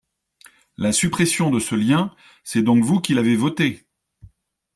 La 0.77 0.93
suppression 0.93 1.51
de 1.51 1.59
ce 1.59 1.75
lien, 1.75 2.11
c’est 2.43 2.63
donc 2.63 2.83
vous 2.83 2.99
qui 3.01 3.13
l’avez 3.13 3.35
votée. 3.35 3.85